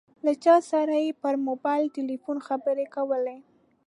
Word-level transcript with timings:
له 0.25 0.33
چا 0.43 0.55
سره 0.71 0.93
یې 1.03 1.11
پر 1.21 1.33
موبایل 1.47 1.85
ټیلیفون 1.95 2.37
خبرې 2.47 2.85
کولې. 2.95 3.37